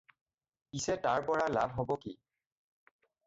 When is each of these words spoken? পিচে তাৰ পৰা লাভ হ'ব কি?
পিচে 0.69 0.95
তাৰ 1.03 1.27
পৰা 1.27 1.45
লাভ 1.57 1.77
হ'ব 1.81 1.93
কি? 2.05 2.15